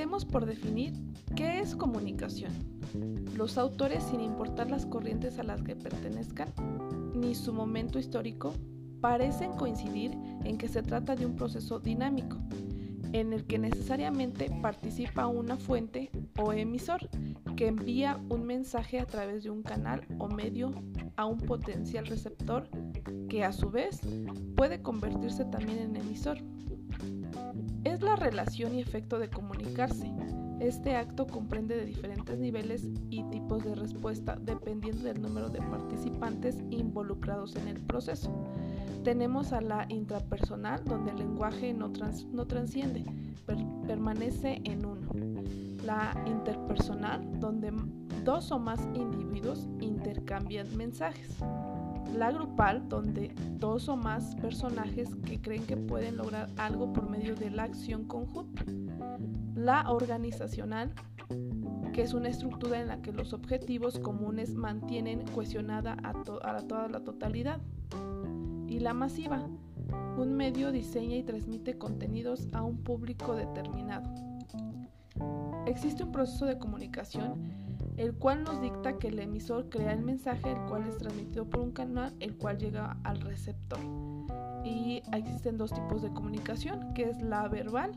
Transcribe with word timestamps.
Comenzaremos 0.00 0.24
por 0.24 0.46
definir 0.46 0.94
qué 1.36 1.60
es 1.60 1.76
comunicación. 1.76 2.52
Los 3.36 3.58
autores, 3.58 4.02
sin 4.04 4.22
importar 4.22 4.70
las 4.70 4.86
corrientes 4.86 5.38
a 5.38 5.42
las 5.42 5.60
que 5.60 5.76
pertenezcan, 5.76 6.48
ni 7.14 7.34
su 7.34 7.52
momento 7.52 7.98
histórico, 7.98 8.54
parecen 9.02 9.52
coincidir 9.52 10.12
en 10.44 10.56
que 10.56 10.68
se 10.68 10.82
trata 10.82 11.16
de 11.16 11.26
un 11.26 11.36
proceso 11.36 11.80
dinámico, 11.80 12.38
en 13.12 13.34
el 13.34 13.44
que 13.44 13.58
necesariamente 13.58 14.50
participa 14.62 15.26
una 15.26 15.58
fuente 15.58 16.10
o 16.38 16.54
emisor 16.54 17.06
que 17.54 17.66
envía 17.66 18.18
un 18.30 18.46
mensaje 18.46 19.00
a 19.00 19.06
través 19.06 19.44
de 19.44 19.50
un 19.50 19.62
canal 19.62 20.06
o 20.18 20.28
medio 20.28 20.72
a 21.16 21.26
un 21.26 21.36
potencial 21.36 22.06
receptor 22.06 22.70
que 23.28 23.44
a 23.44 23.52
su 23.52 23.70
vez 23.70 24.00
puede 24.56 24.80
convertirse 24.80 25.44
también 25.44 25.78
en 25.78 25.96
emisor. 25.96 26.38
Es 27.84 28.02
la 28.02 28.14
relación 28.16 28.74
y 28.74 28.80
efecto 28.80 29.18
de 29.18 29.30
comunicarse. 29.30 30.12
Este 30.60 30.96
acto 30.96 31.26
comprende 31.26 31.76
de 31.76 31.86
diferentes 31.86 32.38
niveles 32.38 32.86
y 33.08 33.22
tipos 33.30 33.64
de 33.64 33.74
respuesta 33.74 34.36
dependiendo 34.38 35.04
del 35.04 35.22
número 35.22 35.48
de 35.48 35.60
participantes 35.62 36.58
involucrados 36.70 37.56
en 37.56 37.68
el 37.68 37.80
proceso. 37.80 38.44
Tenemos 39.02 39.54
a 39.54 39.62
la 39.62 39.86
intrapersonal, 39.88 40.84
donde 40.84 41.12
el 41.12 41.18
lenguaje 41.18 41.72
no, 41.72 41.90
no 42.32 42.46
transciende, 42.46 43.06
permanece 43.86 44.60
en 44.64 44.84
uno. 44.84 45.08
La 45.82 46.22
interpersonal, 46.26 47.40
donde 47.40 47.72
dos 48.24 48.52
o 48.52 48.58
más 48.58 48.80
individuos 48.92 49.66
intercambian 49.80 50.76
mensajes. 50.76 51.38
La 52.16 52.32
grupal, 52.32 52.88
donde 52.88 53.32
dos 53.58 53.88
o 53.88 53.96
más 53.96 54.34
personajes 54.36 55.14
que 55.24 55.40
creen 55.40 55.64
que 55.64 55.76
pueden 55.76 56.16
lograr 56.16 56.48
algo 56.56 56.92
por 56.92 57.08
medio 57.08 57.34
de 57.34 57.50
la 57.50 57.64
acción 57.64 58.04
conjunta. 58.04 58.64
La 59.54 59.90
organizacional, 59.90 60.92
que 61.92 62.02
es 62.02 62.12
una 62.12 62.28
estructura 62.28 62.80
en 62.80 62.88
la 62.88 63.00
que 63.00 63.12
los 63.12 63.32
objetivos 63.32 63.98
comunes 63.98 64.54
mantienen 64.54 65.24
cohesionada 65.34 65.96
a, 66.02 66.10
a 66.10 66.62
toda 66.62 66.88
la 66.88 67.00
totalidad 67.00 67.60
y 68.66 68.80
la 68.80 68.94
masiva. 68.94 69.46
Un 70.16 70.34
medio 70.34 70.72
diseña 70.72 71.16
y 71.16 71.22
transmite 71.22 71.78
contenidos 71.78 72.48
a 72.52 72.62
un 72.62 72.78
público 72.78 73.34
determinado. 73.34 74.08
Existe 75.66 76.04
un 76.04 76.12
proceso 76.12 76.46
de 76.46 76.58
comunicación 76.58 77.69
el 78.00 78.14
cual 78.14 78.44
nos 78.44 78.62
dicta 78.62 78.98
que 78.98 79.08
el 79.08 79.18
emisor 79.18 79.68
crea 79.68 79.92
el 79.92 80.00
mensaje, 80.00 80.50
el 80.50 80.58
cual 80.70 80.86
es 80.88 80.96
transmitido 80.96 81.44
por 81.44 81.60
un 81.60 81.70
canal, 81.70 82.14
el 82.20 82.34
cual 82.34 82.56
llega 82.56 82.96
al 83.04 83.20
receptor. 83.20 83.78
Y 84.64 85.02
existen 85.12 85.58
dos 85.58 85.70
tipos 85.70 86.00
de 86.00 86.10
comunicación, 86.10 86.94
que 86.94 87.10
es 87.10 87.20
la 87.20 87.46
verbal, 87.48 87.92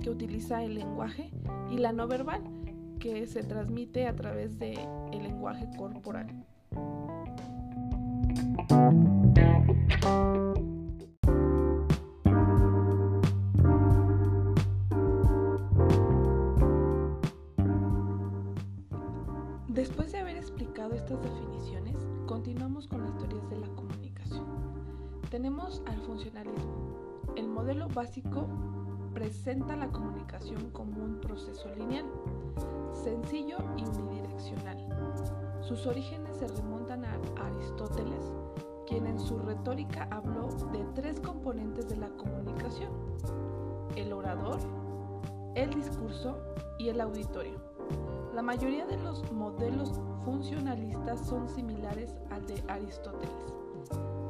que 0.00 0.10
utiliza 0.10 0.62
el 0.62 0.76
lenguaje, 0.76 1.32
y 1.72 1.78
la 1.78 1.90
no 1.90 2.06
verbal, 2.06 2.40
que 3.00 3.26
se 3.26 3.42
transmite 3.42 4.06
a 4.06 4.14
través 4.14 4.60
del 4.60 4.78
el 5.12 5.24
lenguaje 5.24 5.68
corporal. 5.76 6.28
Básico 28.06 28.46
presenta 29.14 29.74
la 29.74 29.88
comunicación 29.88 30.70
como 30.70 31.02
un 31.02 31.20
proceso 31.20 31.68
lineal, 31.74 32.06
sencillo 32.92 33.56
y 33.76 33.84
unidireccional. 33.84 34.78
Sus 35.60 35.86
orígenes 35.86 36.36
se 36.36 36.46
remontan 36.46 37.04
a 37.04 37.18
Aristóteles, 37.46 38.32
quien 38.86 39.08
en 39.08 39.18
su 39.18 39.40
retórica 39.40 40.06
habló 40.12 40.46
de 40.70 40.84
tres 40.94 41.18
componentes 41.18 41.88
de 41.88 41.96
la 41.96 42.08
comunicación, 42.10 42.92
el 43.96 44.12
orador, 44.12 44.60
el 45.56 45.74
discurso 45.74 46.38
y 46.78 46.90
el 46.90 47.00
auditorio. 47.00 47.58
La 48.36 48.42
mayoría 48.42 48.86
de 48.86 48.98
los 48.98 49.32
modelos 49.32 50.00
funcionalistas 50.24 51.26
son 51.26 51.48
similares 51.48 52.14
al 52.30 52.46
de 52.46 52.62
Aristóteles, 52.68 53.58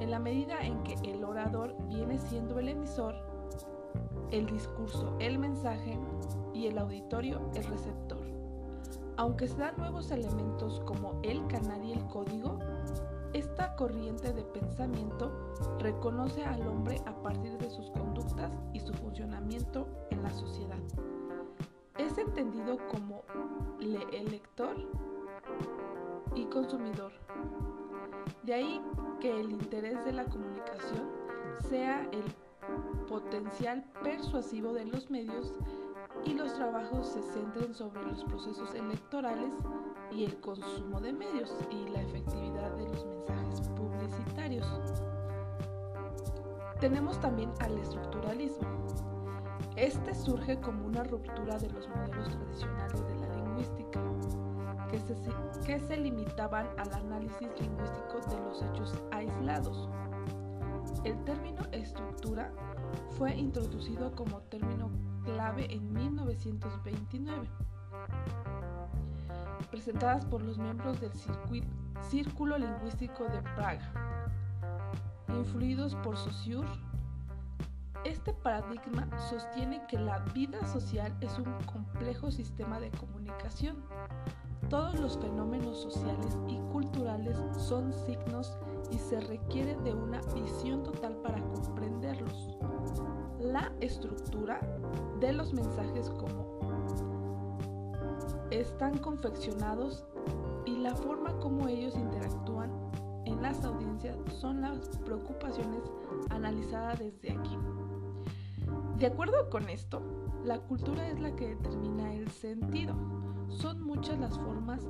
en 0.00 0.10
la 0.10 0.18
medida 0.18 0.62
en 0.62 0.82
que 0.82 0.94
el 1.04 1.22
orador 1.24 1.76
viene 1.88 2.18
siendo 2.18 2.58
el 2.58 2.70
emisor, 2.70 3.35
el 4.30 4.46
discurso 4.46 5.14
el 5.18 5.38
mensaje 5.38 5.98
y 6.52 6.66
el 6.66 6.78
auditorio 6.78 7.40
el 7.54 7.64
receptor. 7.64 8.18
Aunque 9.16 9.48
se 9.48 9.56
dan 9.56 9.76
nuevos 9.78 10.10
elementos 10.10 10.80
como 10.80 11.20
el 11.22 11.46
canal 11.46 11.82
y 11.84 11.92
el 11.92 12.06
código, 12.06 12.58
esta 13.32 13.74
corriente 13.76 14.32
de 14.32 14.42
pensamiento 14.42 15.30
reconoce 15.78 16.44
al 16.44 16.66
hombre 16.66 17.00
a 17.06 17.14
partir 17.22 17.56
de 17.58 17.70
sus 17.70 17.90
conductas 17.90 18.52
y 18.72 18.80
su 18.80 18.92
funcionamiento 18.94 19.86
en 20.10 20.22
la 20.22 20.30
sociedad. 20.30 20.78
Es 21.98 22.18
entendido 22.18 22.78
como 22.88 23.22
elector 24.12 24.76
y 26.34 26.44
consumidor. 26.46 27.12
De 28.42 28.54
ahí 28.54 28.80
que 29.20 29.40
el 29.40 29.50
interés 29.50 30.04
de 30.04 30.12
la 30.12 30.24
comunicación 30.24 31.10
sea 31.68 32.08
el 32.12 32.24
potencial 33.08 33.84
persuasivo 34.02 34.72
de 34.72 34.86
los 34.86 35.10
medios 35.10 35.52
y 36.24 36.34
los 36.34 36.54
trabajos 36.54 37.06
se 37.08 37.22
centren 37.22 37.74
sobre 37.74 38.02
los 38.04 38.24
procesos 38.24 38.74
electorales 38.74 39.52
y 40.10 40.24
el 40.24 40.40
consumo 40.40 41.00
de 41.00 41.12
medios 41.12 41.52
y 41.70 41.88
la 41.90 42.02
efectividad 42.02 42.70
de 42.76 42.88
los 42.88 43.06
mensajes 43.06 43.68
publicitarios. 43.70 44.66
Tenemos 46.80 47.20
también 47.20 47.50
al 47.60 47.78
estructuralismo. 47.78 48.68
Este 49.76 50.14
surge 50.14 50.58
como 50.60 50.86
una 50.86 51.04
ruptura 51.04 51.58
de 51.58 51.70
los 51.70 51.88
modelos 51.88 52.28
tradicionales 52.30 53.06
de 53.06 53.14
la 53.14 53.34
lingüística, 53.36 54.00
que 54.90 54.98
se, 54.98 55.14
que 55.64 55.78
se 55.78 55.96
limitaban 55.96 56.66
al 56.78 56.92
análisis 56.94 57.48
lingüístico 57.60 58.20
de 58.28 58.40
los 58.40 58.62
hechos 58.62 58.94
aislados. 59.10 59.88
Fue 63.18 63.34
introducido 63.34 64.14
como 64.14 64.40
término 64.42 64.90
clave 65.24 65.72
en 65.72 65.92
1929 65.92 67.48
presentadas 69.70 70.24
por 70.26 70.42
los 70.42 70.58
miembros 70.58 71.00
del 71.00 71.12
Círculo 72.10 72.58
Lingüístico 72.58 73.24
de 73.24 73.42
Praga, 73.54 73.92
influidos 75.28 75.94
por 75.96 76.16
Saussure. 76.16 76.68
Este 78.04 78.32
paradigma 78.32 79.08
sostiene 79.28 79.84
que 79.88 79.98
la 79.98 80.20
vida 80.34 80.64
social 80.66 81.16
es 81.20 81.38
un 81.38 81.52
complejo 81.64 82.30
sistema 82.30 82.78
de 82.78 82.90
comunicación. 82.92 83.76
Todos 84.70 84.98
los 85.00 85.18
fenómenos 85.18 85.82
sociales 85.82 86.38
y 86.48 86.56
culturales 86.72 87.36
son 87.58 87.92
signos 87.92 88.56
y 88.90 88.98
se 88.98 89.20
requiere 89.20 89.76
de 89.76 89.94
una 89.94 90.20
visión 90.34 90.82
total 90.82 91.16
para 91.16 91.42
comprenderlos. 91.42 92.56
La 93.40 93.72
estructura 93.80 94.60
de 95.20 95.32
los 95.32 95.52
mensajes 95.52 96.10
como 96.10 96.56
están 98.50 98.98
confeccionados 98.98 100.04
y 100.64 100.76
la 100.76 100.94
forma 100.94 101.38
como 101.40 101.68
ellos 101.68 101.94
interactúan 101.96 102.70
en 103.24 103.42
las 103.42 103.64
audiencias 103.64 104.16
son 104.40 104.60
las 104.60 104.88
preocupaciones 105.04 105.82
analizadas 106.30 106.98
desde 106.98 107.32
aquí. 107.32 107.58
De 108.98 109.06
acuerdo 109.06 109.50
con 109.50 109.68
esto, 109.68 110.00
la 110.44 110.58
cultura 110.60 111.08
es 111.08 111.20
la 111.20 111.34
que 111.34 111.48
determina 111.48 112.14
el 112.14 112.28
sentido. 112.30 112.94
Son 113.48 113.82
muchas 113.82 114.18
las 114.18 114.36
formas 114.38 114.80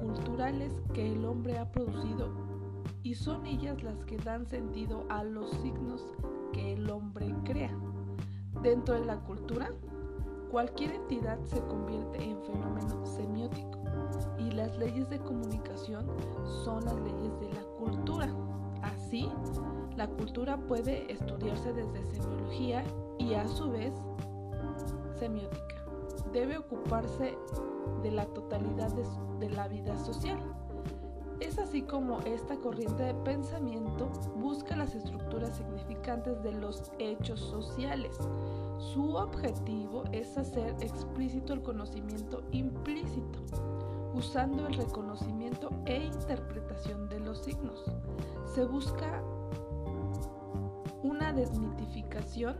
culturales 0.00 0.80
que 0.94 1.12
el 1.12 1.24
hombre 1.24 1.58
ha 1.58 1.70
producido 1.70 2.47
y 3.02 3.14
son 3.14 3.46
ellas 3.46 3.82
las 3.82 4.04
que 4.04 4.16
dan 4.18 4.46
sentido 4.46 5.06
a 5.08 5.24
los 5.24 5.50
signos 5.62 6.02
que 6.52 6.74
el 6.74 6.90
hombre 6.90 7.34
crea. 7.44 7.76
Dentro 8.62 8.94
de 8.94 9.04
la 9.04 9.20
cultura 9.20 9.70
Cualquier 10.50 10.92
entidad 10.92 11.38
se 11.44 11.60
convierte 11.60 12.24
en 12.24 12.42
fenómeno 12.42 13.04
semiótico 13.04 13.80
y 14.38 14.50
las 14.52 14.78
leyes 14.78 15.10
de 15.10 15.18
comunicación 15.18 16.06
son 16.64 16.86
las 16.86 16.94
leyes 17.00 17.38
de 17.38 17.52
la 17.52 17.62
cultura. 17.78 18.28
Así, 18.80 19.28
la 19.96 20.08
cultura 20.08 20.56
puede 20.56 21.12
estudiarse 21.12 21.74
desde 21.74 22.02
semiología 22.06 22.82
y 23.18 23.34
a 23.34 23.46
su 23.46 23.70
vez 23.70 23.92
semiótica. 25.18 25.84
Debe 26.32 26.56
ocuparse 26.56 27.36
de 28.02 28.10
la 28.10 28.24
totalidad 28.26 28.90
de, 29.38 29.50
la 29.50 29.68
vida 29.68 29.98
social. 29.98 30.38
Es 31.40 31.56
así 31.58 31.82
como 31.82 32.18
esta 32.20 32.56
corriente 32.56 33.04
de 33.04 33.14
pensamiento 33.14 34.08
busca 34.36 34.74
las 34.76 34.94
estructuras 34.94 35.56
significantes 35.56 36.42
de 36.42 36.52
los 36.52 36.90
hechos 36.98 37.38
sociales. 37.38 38.18
Su 38.78 39.14
objetivo 39.14 40.02
es 40.10 40.36
hacer 40.36 40.74
explícito 40.80 41.52
el 41.52 41.62
conocimiento 41.62 42.42
implícito, 42.50 43.38
usando 44.14 44.66
el 44.66 44.74
reconocimiento 44.74 45.70
e 45.86 46.04
interpretación 46.04 47.08
de 47.08 47.20
los 47.20 47.44
signos. 47.44 47.84
Se 48.52 48.64
busca 48.64 49.22
una 51.04 51.32
desmitificación, 51.32 52.56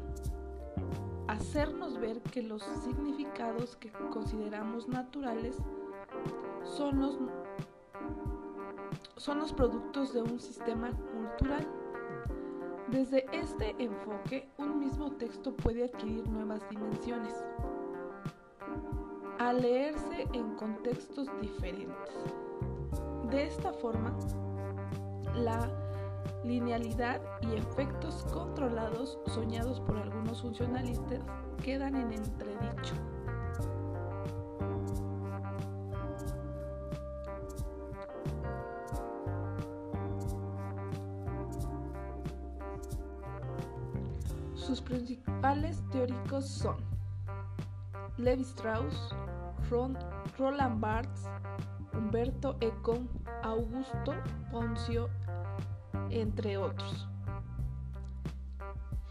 hacernos 1.27 1.99
ver 1.99 2.21
que 2.23 2.43
los 2.43 2.63
significados 2.85 3.75
que 3.77 3.91
consideramos 4.13 4.87
naturales 4.87 5.57
son 6.63 7.01
los 7.01 7.19
son 9.19 9.39
los 9.39 9.53
productos 9.53 10.15
de 10.15 10.23
un 10.23 10.39
sistema 10.39 10.91
cultural. 11.13 11.67
Desde 12.89 13.27
este 13.33 13.75
enfoque, 13.79 14.49
un 14.57 14.79
mismo 14.79 15.11
texto 15.13 15.55
puede 15.55 15.85
adquirir 15.85 16.27
nuevas 16.29 16.67
dimensiones 16.71 17.35
al 19.39 19.61
leerse 19.61 20.27
en 20.33 20.55
contextos 20.57 21.29
diferentes. 21.41 22.15
De 23.31 23.47
esta 23.47 23.73
forma, 23.73 24.17
la 25.35 25.69
linealidad 26.45 27.21
y 27.43 27.57
efectos 27.57 28.27
controlados 28.33 29.19
soñados 29.27 29.81
por 29.81 29.99
algunos 29.99 30.41
funcionalistas 30.41 31.21
quedan 31.63 31.97
en 31.97 32.13
entredicho. 32.13 32.95
Principales 44.89 45.83
teóricos 45.93 46.49
son 46.49 46.77
Levi 48.17 48.43
Strauss, 48.43 49.15
Roland 50.39 50.81
Barthes, 50.81 51.27
Humberto 51.93 52.57
Eco, 52.61 52.99
Augusto 53.43 54.15
Poncio, 54.51 55.11
entre 56.09 56.57
otros. 56.57 57.07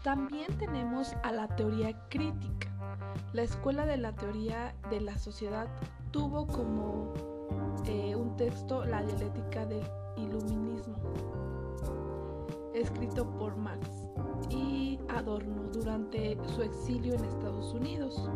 También 0.02 0.58
tenemos 0.58 1.14
a 1.22 1.30
la 1.30 1.46
teoría 1.54 1.96
crítica. 2.08 2.68
La 3.32 3.42
escuela 3.42 3.86
de 3.86 3.98
la 3.98 4.12
teoría 4.16 4.74
de 4.90 5.00
la 5.00 5.16
sociedad 5.16 5.68
tuvo 6.10 6.48
como 6.48 7.14
eh, 7.84 8.16
un 8.16 8.36
texto 8.36 8.84
la 8.84 9.02
dialéctica 9.02 9.64
del 9.64 9.84
iluminismo, 10.16 10.96
escrito 12.74 13.30
por 13.38 13.56
Marx 13.56 13.88
y 14.50 14.98
Adorno 15.08 15.57
durante 15.78 16.36
su 16.54 16.62
exilio 16.62 17.14
en 17.14 17.24
Estados 17.24 17.72
Unidos. 17.72 18.28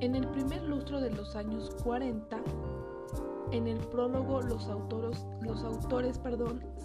En 0.00 0.16
el 0.16 0.26
primer 0.28 0.62
lustro 0.62 1.00
de 1.00 1.10
los 1.10 1.36
años 1.36 1.70
40, 1.84 2.40
en 3.52 3.68
el 3.68 3.78
prólogo 3.78 4.40
los 4.40 4.66
autores, 4.68 5.24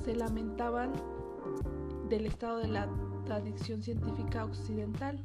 se 0.03 0.15
lamentaban 0.15 0.91
del 2.09 2.27
estado 2.27 2.59
de 2.59 2.67
la 2.67 2.87
tradición 3.25 3.81
científica 3.81 4.45
occidental. 4.45 5.23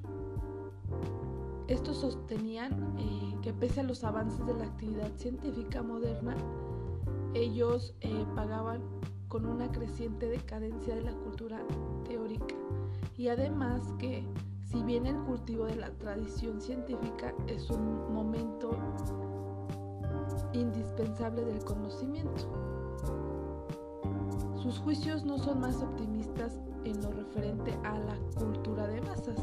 Estos 1.69 1.99
sostenían 1.99 2.96
eh, 2.99 3.37
que 3.43 3.52
pese 3.52 3.81
a 3.81 3.84
los 3.84 4.05
avances 4.05 4.44
de 4.46 4.55
la 4.55 4.64
actividad 4.64 5.11
científica 5.17 5.82
moderna, 5.82 6.34
ellos 7.34 7.94
eh, 8.00 8.25
pagaban 8.34 8.81
con 9.29 9.46
una 9.46 9.70
creciente 9.70 10.26
decadencia 10.26 10.94
de 10.94 11.02
la 11.02 11.12
cultura 11.12 11.61
teórica 12.06 12.55
y 13.16 13.28
además 13.28 13.82
que 13.99 14.25
si 14.70 14.82
bien 14.82 15.06
el 15.06 15.16
cultivo 15.25 15.66
de 15.66 15.76
la 15.76 15.90
tradición 15.90 16.60
científica 16.60 17.34
es 17.46 17.69
un 17.70 18.12
momento 18.12 18.70
indispensable 20.52 21.44
del 21.44 21.62
conocimiento, 21.64 22.49
sus 24.62 24.78
juicios 24.78 25.25
no 25.25 25.38
son 25.38 25.60
más 25.60 25.82
optimistas 25.82 26.60
en 26.84 27.02
lo 27.02 27.10
referente 27.10 27.72
a 27.84 27.99
la 27.99 28.16
cultura 28.38 28.87
de 28.87 29.00
masas 29.02 29.38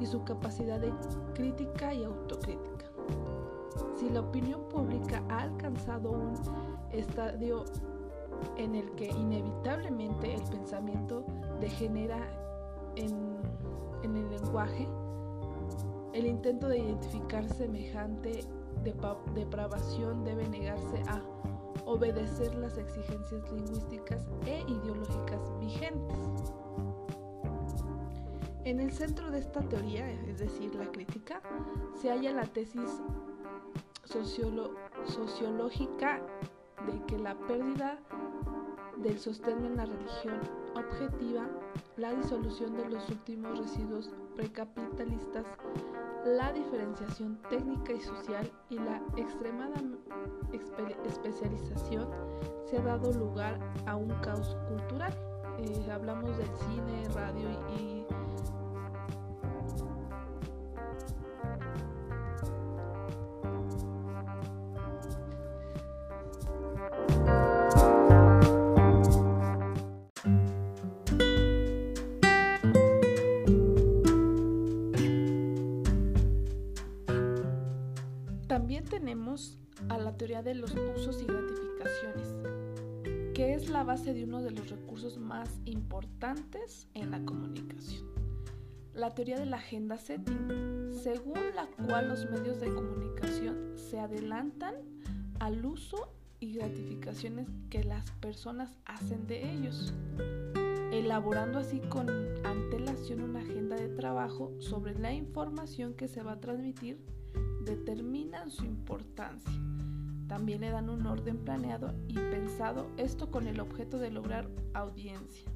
y 0.00 0.06
su 0.06 0.22
capacidad 0.24 0.78
de 0.78 0.92
crítica 1.34 1.92
y 1.94 2.04
autocrítica. 2.04 2.86
Si 3.96 4.08
la 4.10 4.20
opinión 4.20 4.60
pública 4.68 5.22
ha 5.28 5.42
alcanzado 5.42 6.10
un 6.10 6.34
estadio 6.92 7.64
en 8.56 8.74
el 8.74 8.90
que 8.92 9.06
inevitablemente 9.06 10.34
el 10.34 10.42
pensamiento 10.42 11.24
degenera 11.60 12.18
en, 12.98 14.16
el 14.16 14.30
lenguaje, 14.30 14.88
el 16.12 16.26
intento 16.26 16.68
de 16.68 16.78
identificar 16.78 17.48
semejante 17.48 18.44
depravación 19.34 20.24
debe 20.24 20.48
negarse 20.48 21.02
a 21.08 21.20
obedecer 21.84 22.54
las 22.54 22.78
exigencias 22.78 23.50
lingüísticas 23.52 24.26
e 24.46 24.60
ideológicas 24.68 25.40
vigentes. 25.58 26.18
En 28.64 28.80
el 28.80 28.92
centro 28.92 29.30
de 29.30 29.38
esta 29.38 29.60
teoría, 29.62 30.10
es 30.10 30.38
decir, 30.38 30.74
la 30.74 30.90
crítica, 30.92 31.40
se 32.00 32.10
halla 32.10 32.32
la 32.32 32.44
tesis 32.44 33.02
sociológica 34.04 36.20
de 36.86 37.02
que 37.06 37.18
la 37.18 37.34
pérdida 37.46 37.98
del 39.02 39.18
sostén 39.18 39.64
en 39.64 39.76
la 39.76 39.86
religión 39.86 40.40
objetiva, 40.74 41.46
la 41.96 42.12
disolución 42.14 42.76
de 42.76 42.88
los 42.88 43.08
últimos 43.08 43.58
residuos 43.58 44.10
precapitalistas, 44.36 45.44
la 46.24 46.52
diferenciación 46.52 47.38
técnica 47.48 47.92
y 47.92 48.00
social 48.00 48.50
y 48.70 48.76
la 48.76 49.00
extremada 49.16 49.80
especialización 51.06 52.08
se 52.64 52.78
ha 52.78 52.82
dado 52.82 53.12
lugar 53.12 53.58
a 53.86 53.96
un 53.96 54.10
caos 54.20 54.56
cultural. 54.68 55.12
Eh, 55.58 55.90
hablamos 55.90 56.36
del 56.36 56.48
cine, 56.56 57.08
radio 57.14 57.48
y 57.78 57.97
que 83.38 83.54
es 83.54 83.68
la 83.68 83.84
base 83.84 84.14
de 84.14 84.24
uno 84.24 84.42
de 84.42 84.50
los 84.50 84.68
recursos 84.68 85.16
más 85.16 85.60
importantes 85.64 86.88
en 86.94 87.12
la 87.12 87.24
comunicación. 87.24 88.04
La 88.94 89.14
teoría 89.14 89.38
de 89.38 89.46
la 89.46 89.58
agenda 89.58 89.96
setting, 89.96 90.90
según 90.90 91.38
la 91.54 91.68
cual 91.86 92.08
los 92.08 92.28
medios 92.32 92.58
de 92.58 92.74
comunicación 92.74 93.74
se 93.76 94.00
adelantan 94.00 94.74
al 95.38 95.64
uso 95.64 96.12
y 96.40 96.54
gratificaciones 96.54 97.46
que 97.70 97.84
las 97.84 98.10
personas 98.10 98.76
hacen 98.84 99.28
de 99.28 99.52
ellos, 99.52 99.94
elaborando 100.90 101.60
así 101.60 101.78
con 101.78 102.08
antelación 102.44 103.20
una 103.20 103.38
agenda 103.38 103.76
de 103.76 103.88
trabajo 103.88 104.52
sobre 104.58 104.98
la 104.98 105.12
información 105.12 105.94
que 105.94 106.08
se 106.08 106.24
va 106.24 106.32
a 106.32 106.40
transmitir 106.40 107.00
determinan 107.64 108.50
su 108.50 108.64
importancia. 108.64 109.52
También 110.28 110.60
le 110.60 110.70
dan 110.70 110.90
un 110.90 111.06
orden 111.06 111.38
planeado 111.38 111.94
y 112.06 112.14
pensado, 112.14 112.86
esto 112.98 113.30
con 113.30 113.48
el 113.48 113.60
objeto 113.60 113.98
de 113.98 114.10
lograr 114.10 114.48
audiencia. 114.74 115.50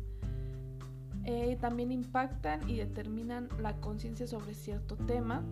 Eh, 1.24 1.56
también 1.60 1.92
impactan 1.92 2.68
y 2.68 2.78
determinan 2.78 3.48
la 3.60 3.76
conciencia 3.80 4.26
sobre 4.26 4.54
cierto 4.54 4.96
tema, 4.96 5.44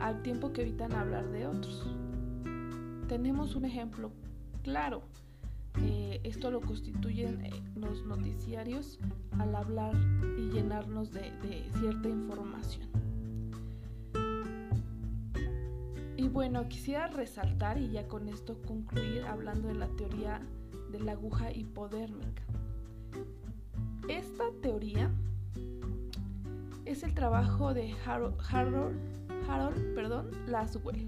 al 0.00 0.22
tiempo 0.22 0.52
que 0.52 0.62
evitan 0.62 0.92
hablar 0.92 1.30
de 1.30 1.46
otros. 1.46 1.86
Tenemos 3.08 3.54
un 3.54 3.66
ejemplo 3.66 4.10
claro. 4.62 5.02
Eh, 5.82 6.20
esto 6.24 6.50
lo 6.50 6.60
constituyen 6.60 7.44
eh, 7.44 7.50
los 7.74 8.04
noticiarios 8.06 8.98
al 9.38 9.54
hablar 9.54 9.94
y 10.38 10.50
llenarnos 10.50 11.12
de 11.12 11.30
cierta 11.78 12.08
información. 12.08 13.03
Y 16.24 16.28
bueno, 16.28 16.66
quisiera 16.70 17.06
resaltar 17.08 17.76
y 17.76 17.90
ya 17.90 18.08
con 18.08 18.30
esto 18.30 18.56
concluir 18.66 19.26
hablando 19.26 19.68
de 19.68 19.74
la 19.74 19.88
teoría 19.88 20.40
de 20.90 20.98
la 20.98 21.12
aguja 21.12 21.52
hipodérmica. 21.52 22.42
Esta 24.08 24.44
teoría 24.62 25.10
es 26.86 27.02
el 27.02 27.12
trabajo 27.12 27.74
de 27.74 27.94
Harold, 28.06 28.40
Harold, 28.50 29.94
perdón, 29.94 30.30
Laswell. 30.46 31.06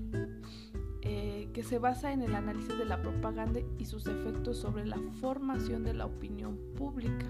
eh, 1.00 1.48
que 1.54 1.62
se 1.62 1.78
basa 1.78 2.12
en 2.12 2.20
el 2.20 2.34
análisis 2.34 2.76
de 2.76 2.84
la 2.84 3.00
propaganda 3.00 3.60
y 3.78 3.86
sus 3.86 4.06
efectos 4.06 4.58
sobre 4.58 4.84
la 4.84 4.98
formación 5.22 5.82
de 5.82 5.94
la 5.94 6.04
opinión 6.04 6.58
pública. 6.76 7.24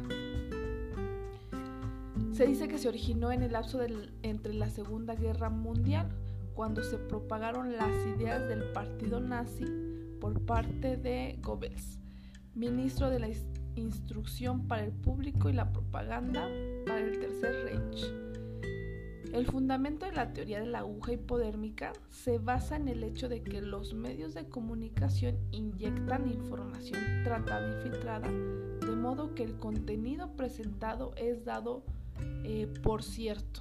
Se 2.33 2.49
dice 2.49 2.67
que 2.67 2.79
se 2.79 2.89
originó 2.89 3.31
en 3.31 3.45
el 3.45 3.53
lapso 3.53 3.81
entre 4.25 4.55
la 4.55 4.71
Segunda 4.71 5.15
Guerra 5.15 5.51
Mundial, 5.51 6.11
cuando 6.57 6.83
se 6.83 6.97
propagaron 6.97 7.77
las 7.77 7.95
ideas 8.07 8.49
del 8.49 8.65
partido 8.73 9.21
nazi 9.21 9.67
por 10.21 10.41
parte 10.47 10.97
de 10.97 11.39
Goebbels, 11.43 12.01
ministro 12.55 13.11
de 13.11 13.21
la 13.21 13.29
Instrucción 13.75 14.67
para 14.67 14.83
el 14.83 14.93
Público 14.93 15.51
y 15.51 15.53
la 15.53 15.71
Propaganda 15.71 16.49
para 16.87 17.01
el 17.01 17.21
Tercer 17.21 17.65
Reich. 17.65 18.11
El 19.35 19.47
fundamento 19.47 20.07
de 20.07 20.13
la 20.13 20.33
teoría 20.33 20.61
de 20.61 20.67
la 20.67 20.79
aguja 20.79 21.13
hipodérmica 21.13 21.93
se 22.09 22.39
basa 22.39 22.77
en 22.77 22.89
el 22.89 23.05
hecho 23.05 23.29
de 23.29 23.43
que 23.43 23.61
los 23.61 23.93
medios 23.93 24.33
de 24.33 24.49
comunicación 24.49 25.37
inyectan 25.53 26.27
información 26.27 27.23
tratada 27.23 27.69
y 27.69 27.83
filtrada, 27.83 28.31
de 28.31 28.97
modo 28.97 29.35
que 29.35 29.43
el 29.43 29.59
contenido 29.59 30.35
presentado 30.37 31.13
es 31.17 31.45
dado 31.45 31.85
eh, 32.45 32.67
por 32.83 33.03
cierto. 33.03 33.61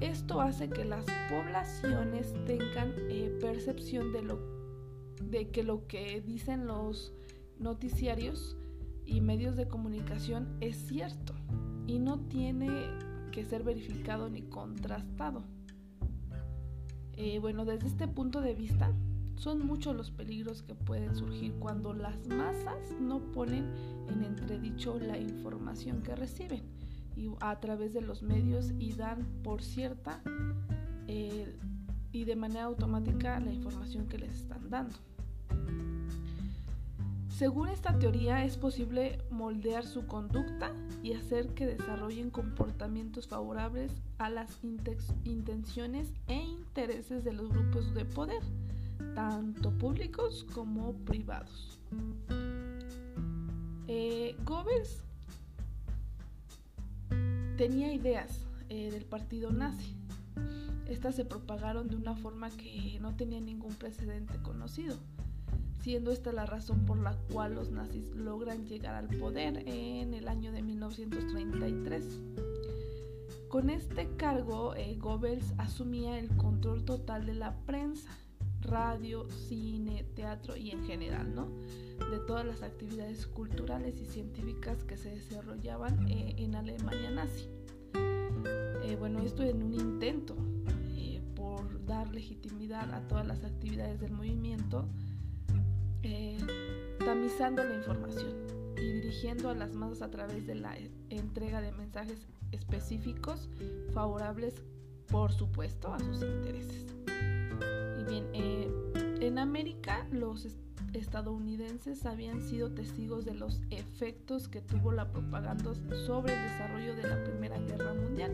Esto 0.00 0.40
hace 0.40 0.70
que 0.70 0.86
las 0.86 1.04
poblaciones 1.28 2.32
tengan 2.46 2.94
eh, 3.10 3.36
percepción 3.38 4.12
de, 4.12 4.22
lo, 4.22 4.40
de 5.22 5.50
que 5.50 5.62
lo 5.62 5.86
que 5.86 6.22
dicen 6.22 6.66
los 6.66 7.12
noticiarios 7.58 8.56
y 9.04 9.20
medios 9.20 9.56
de 9.56 9.68
comunicación 9.68 10.56
es 10.60 10.76
cierto 10.76 11.34
y 11.86 11.98
no 11.98 12.18
tiene 12.20 12.70
que 13.30 13.44
ser 13.44 13.62
verificado 13.62 14.30
ni 14.30 14.40
contrastado. 14.40 15.44
Eh, 17.12 17.38
bueno, 17.38 17.66
desde 17.66 17.88
este 17.88 18.08
punto 18.08 18.40
de 18.40 18.54
vista, 18.54 18.94
son 19.34 19.66
muchos 19.66 19.94
los 19.94 20.10
peligros 20.10 20.62
que 20.62 20.74
pueden 20.74 21.14
surgir 21.14 21.52
cuando 21.58 21.92
las 21.92 22.26
masas 22.28 22.78
no 22.98 23.20
ponen 23.32 23.66
en 24.08 24.24
entredicho 24.24 24.98
la 24.98 25.18
información 25.18 26.02
que 26.02 26.16
reciben 26.16 26.79
y 27.16 27.30
a 27.40 27.58
través 27.60 27.92
de 27.92 28.00
los 28.00 28.22
medios 28.22 28.72
y 28.78 28.92
dan 28.92 29.26
por 29.42 29.62
cierta 29.62 30.20
eh, 31.06 31.56
y 32.12 32.24
de 32.24 32.36
manera 32.36 32.64
automática 32.64 33.40
la 33.40 33.52
información 33.52 34.06
que 34.06 34.18
les 34.18 34.34
están 34.34 34.70
dando. 34.70 34.96
Según 37.40 37.70
esta 37.70 37.98
teoría 37.98 38.44
es 38.44 38.58
posible 38.58 39.18
moldear 39.30 39.86
su 39.86 40.06
conducta 40.06 40.74
y 41.02 41.14
hacer 41.14 41.54
que 41.54 41.64
desarrollen 41.64 42.28
comportamientos 42.28 43.28
favorables 43.28 43.92
a 44.18 44.28
las 44.28 44.58
intenciones 45.24 46.12
e 46.26 46.34
intereses 46.34 47.24
de 47.24 47.32
los 47.32 47.48
grupos 47.48 47.94
de 47.94 48.04
poder, 48.04 48.42
tanto 49.14 49.70
públicos 49.78 50.46
como 50.52 50.92
privados. 51.06 51.80
Eh, 53.88 54.36
Goebbels 54.44 55.02
tenía 57.60 57.92
ideas 57.92 58.46
eh, 58.70 58.90
del 58.90 59.04
partido 59.04 59.52
nazi. 59.52 59.94
Estas 60.88 61.14
se 61.14 61.26
propagaron 61.26 61.88
de 61.88 61.96
una 61.96 62.16
forma 62.16 62.48
que 62.48 62.96
no 63.02 63.14
tenía 63.14 63.38
ningún 63.38 63.74
precedente 63.74 64.38
conocido 64.40 64.96
siendo 65.82 66.10
esta 66.10 66.32
la 66.32 66.46
razón 66.46 66.86
por 66.86 66.98
la 66.98 67.14
cual 67.30 67.54
los 67.54 67.70
nazis 67.70 68.14
logran 68.14 68.66
llegar 68.66 68.94
al 68.94 69.08
poder 69.08 69.62
en 69.66 70.14
el 70.14 70.28
año 70.28 70.52
de 70.52 70.62
1933. 70.62 72.04
Con 73.48 73.68
este 73.68 74.08
cargo, 74.16 74.74
eh, 74.74 74.96
Goebbels 74.98 75.52
asumía 75.58 76.18
el 76.18 76.34
control 76.36 76.86
total 76.86 77.26
de 77.26 77.34
la 77.34 77.56
prensa, 77.66 78.10
radio, 78.62 79.28
cine, 79.48 80.04
teatro 80.14 80.56
y 80.56 80.70
en 80.70 80.82
general, 80.84 81.34
¿no? 81.34 81.48
De 82.10 82.18
todas 82.26 82.46
las 82.46 82.62
actividades 82.62 83.26
culturales 83.26 84.00
y 84.00 84.06
científicas 84.06 84.84
que 84.84 84.96
se 84.96 85.10
desarrollaban 85.10 86.08
eh, 86.08 86.34
en 86.38 86.54
Alemania 86.54 87.10
nazi. 87.10 87.48
Eh, 88.84 88.96
bueno, 88.98 89.20
esto 89.20 89.42
en 89.42 89.62
un 89.62 89.74
intento 89.74 90.36
por 91.40 91.84
dar 91.86 92.12
legitimidad 92.12 92.92
a 92.92 93.00
todas 93.08 93.26
las 93.26 93.44
actividades 93.44 93.98
del 93.98 94.12
movimiento, 94.12 94.86
eh, 96.02 96.38
tamizando 96.98 97.64
la 97.64 97.74
información 97.74 98.34
y 98.76 98.92
dirigiendo 98.92 99.48
a 99.48 99.54
las 99.54 99.72
masas 99.72 100.02
a 100.02 100.10
través 100.10 100.46
de 100.46 100.54
la 100.54 100.76
entrega 101.08 101.62
de 101.62 101.72
mensajes 101.72 102.28
específicos 102.52 103.48
favorables, 103.94 104.62
por 105.08 105.32
supuesto, 105.32 105.94
a 105.94 105.98
sus 105.98 106.22
intereses. 106.22 106.86
Y 107.98 108.04
bien, 108.04 108.26
eh, 108.34 108.70
en 109.20 109.38
América 109.38 110.06
los 110.12 110.46
estadounidenses 110.94 112.04
habían 112.06 112.42
sido 112.42 112.72
testigos 112.72 113.24
de 113.24 113.34
los 113.34 113.60
efectos 113.70 114.48
que 114.48 114.60
tuvo 114.60 114.92
la 114.92 115.10
propaganda 115.10 115.72
sobre 116.06 116.34
el 116.34 116.42
desarrollo 116.42 116.94
de 116.96 117.02
la 117.02 117.22
Primera 117.24 117.58
Guerra 117.58 117.94
Mundial. 117.94 118.32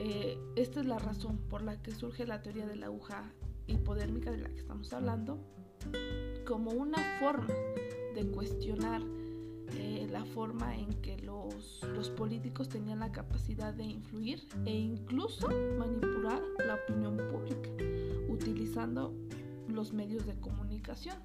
Eh, 0.00 0.38
esta 0.56 0.80
es 0.80 0.86
la 0.86 0.98
razón 0.98 1.38
por 1.48 1.62
la 1.62 1.80
que 1.82 1.92
surge 1.92 2.26
la 2.26 2.42
teoría 2.42 2.66
de 2.66 2.76
la 2.76 2.86
aguja 2.86 3.32
hipodérmica 3.66 4.30
de 4.30 4.38
la 4.38 4.48
que 4.48 4.58
estamos 4.58 4.92
hablando 4.92 5.38
como 6.46 6.70
una 6.72 6.98
forma 7.20 7.54
de 8.14 8.26
cuestionar 8.30 9.02
eh, 9.76 10.06
la 10.10 10.24
forma 10.24 10.76
en 10.76 10.92
que 11.00 11.16
los, 11.18 11.80
los, 11.94 12.10
políticos 12.10 12.68
tenían 12.68 12.98
la 12.98 13.10
capacidad 13.10 13.72
de 13.72 13.84
influir 13.84 14.46
e 14.66 14.74
incluso 14.74 15.48
manipular 15.78 16.42
la 16.66 16.74
opinión 16.74 17.16
pública 17.16 17.70
utilizando 18.28 19.14
los 19.68 19.92
medios 19.92 20.26
de 20.26 20.34
comunicación. 20.34 21.16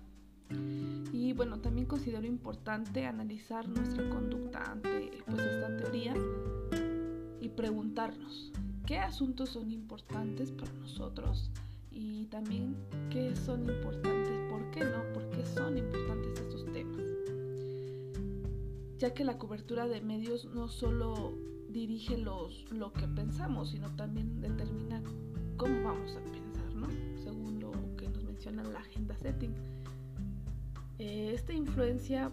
Y 0.49 1.33
bueno, 1.33 1.59
también 1.59 1.87
considero 1.87 2.25
importante 2.25 3.05
analizar 3.05 3.67
nuestra 3.67 4.07
conducta 4.09 4.71
ante 4.71 5.11
pues, 5.25 5.39
esta 5.39 5.75
teoría 5.77 6.13
y 7.41 7.49
preguntarnos 7.49 8.51
qué 8.85 8.99
asuntos 8.99 9.49
son 9.49 9.71
importantes 9.71 10.51
para 10.51 10.71
nosotros 10.73 11.51
y 11.91 12.25
también 12.25 12.75
qué 13.09 13.35
son 13.35 13.63
importantes, 13.63 14.31
por 14.49 14.69
qué 14.71 14.81
no, 14.81 15.03
por 15.13 15.29
qué 15.31 15.45
son 15.45 15.77
importantes 15.77 16.39
estos 16.39 16.65
temas. 16.71 17.01
Ya 18.97 19.13
que 19.13 19.23
la 19.23 19.37
cobertura 19.37 19.87
de 19.87 20.01
medios 20.01 20.45
no 20.45 20.67
solo 20.67 21.33
dirige 21.69 22.17
los, 22.17 22.71
lo 22.71 22.93
que 22.93 23.07
pensamos, 23.07 23.71
sino 23.71 23.89
también 23.95 24.39
determina 24.41 25.01
cómo 25.57 25.83
vamos 25.83 26.15
a 26.15 26.21
pensar, 26.31 26.73
¿no? 26.75 26.87
Según 27.23 27.59
lo 27.59 27.71
que 27.97 28.07
nos 28.09 28.23
menciona 28.23 28.63
la 28.63 28.79
agenda 28.79 29.15
setting. 29.17 29.53
Eh, 30.99 31.31
esta 31.33 31.53
influencia 31.53 32.31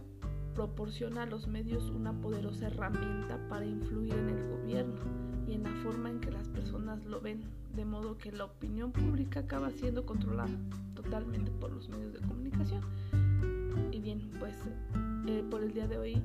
proporciona 0.54 1.24
a 1.24 1.26
los 1.26 1.46
medios 1.46 1.90
una 1.90 2.12
poderosa 2.12 2.68
herramienta 2.68 3.38
para 3.48 3.66
influir 3.66 4.14
en 4.14 4.28
el 4.30 4.48
gobierno 4.48 4.94
y 5.46 5.54
en 5.54 5.64
la 5.64 5.70
forma 5.82 6.08
en 6.08 6.20
que 6.20 6.30
las 6.30 6.48
personas 6.48 7.04
lo 7.04 7.20
ven, 7.20 7.42
de 7.74 7.84
modo 7.84 8.16
que 8.16 8.32
la 8.32 8.44
opinión 8.44 8.92
pública 8.92 9.40
acaba 9.40 9.70
siendo 9.70 10.06
controlada 10.06 10.56
totalmente 10.94 11.50
por 11.50 11.72
los 11.72 11.88
medios 11.90 12.14
de 12.14 12.20
comunicación. 12.20 12.80
Y 13.92 14.00
bien, 14.00 14.30
pues 14.38 14.54
eh, 15.26 15.44
por 15.50 15.62
el 15.62 15.72
día 15.74 15.86
de 15.86 15.98
hoy 15.98 16.22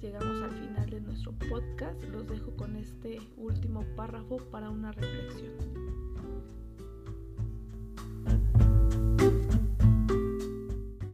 llegamos 0.00 0.42
al 0.42 0.52
final 0.52 0.88
de 0.88 1.00
nuestro 1.00 1.32
podcast. 1.32 2.00
Los 2.04 2.28
dejo 2.28 2.54
con 2.56 2.76
este 2.76 3.20
último 3.36 3.84
párrafo 3.96 4.36
para 4.50 4.70
una 4.70 4.92
reflexión. 4.92 5.89